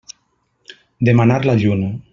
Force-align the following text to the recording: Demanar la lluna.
Demanar 1.11 1.39
la 1.51 1.59
lluna. 1.65 1.95